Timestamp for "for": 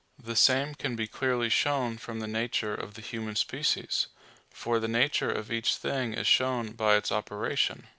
4.49-4.79